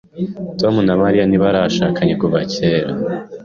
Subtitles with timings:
[0.59, 2.91] Tom na Mariya ntibarashakanye kuva kera.